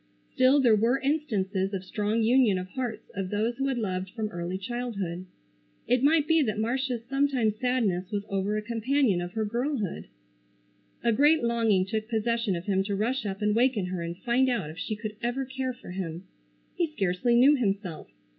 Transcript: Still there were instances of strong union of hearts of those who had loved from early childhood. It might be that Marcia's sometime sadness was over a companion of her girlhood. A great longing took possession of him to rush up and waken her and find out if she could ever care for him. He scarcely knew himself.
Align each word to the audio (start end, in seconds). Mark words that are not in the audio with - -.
Still 0.33 0.59
there 0.59 0.75
were 0.75 0.99
instances 0.99 1.75
of 1.75 1.83
strong 1.85 2.23
union 2.23 2.57
of 2.57 2.69
hearts 2.69 3.11
of 3.15 3.29
those 3.29 3.57
who 3.57 3.67
had 3.67 3.77
loved 3.77 4.09
from 4.09 4.29
early 4.29 4.57
childhood. 4.57 5.27
It 5.85 6.01
might 6.01 6.27
be 6.27 6.41
that 6.41 6.57
Marcia's 6.57 7.05
sometime 7.05 7.51
sadness 7.53 8.09
was 8.09 8.25
over 8.27 8.57
a 8.57 8.63
companion 8.63 9.21
of 9.21 9.33
her 9.33 9.45
girlhood. 9.45 10.07
A 11.03 11.13
great 11.13 11.43
longing 11.43 11.85
took 11.85 12.09
possession 12.09 12.55
of 12.55 12.65
him 12.65 12.83
to 12.85 12.95
rush 12.95 13.27
up 13.27 13.43
and 13.43 13.55
waken 13.55 13.85
her 13.93 14.01
and 14.01 14.17
find 14.17 14.49
out 14.49 14.71
if 14.71 14.79
she 14.79 14.95
could 14.95 15.17
ever 15.21 15.45
care 15.45 15.71
for 15.71 15.91
him. 15.91 16.23
He 16.75 16.87
scarcely 16.91 17.35
knew 17.35 17.55
himself. 17.55 18.07